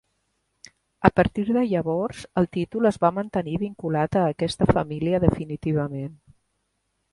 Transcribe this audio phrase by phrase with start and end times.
[1.09, 6.13] A partir de llavors el títol es va mantenir vinculat a aquesta família definitivament.